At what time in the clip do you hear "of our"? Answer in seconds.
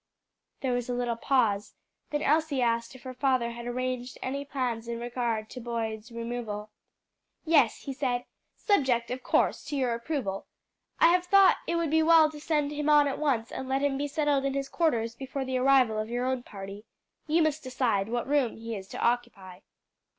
15.99-16.25